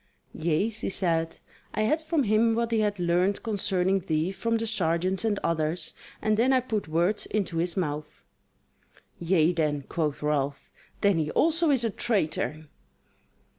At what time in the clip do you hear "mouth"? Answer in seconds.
7.77-8.25